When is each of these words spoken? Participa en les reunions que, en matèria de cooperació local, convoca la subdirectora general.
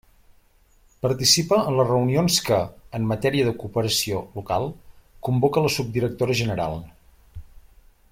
Participa 1.05 1.57
en 1.71 1.75
les 1.79 1.89
reunions 1.89 2.39
que, 2.47 2.57
en 2.99 3.05
matèria 3.11 3.49
de 3.49 3.53
cooperació 3.65 4.23
local, 4.39 4.65
convoca 5.29 5.65
la 5.67 5.73
subdirectora 5.75 6.39
general. 6.41 6.83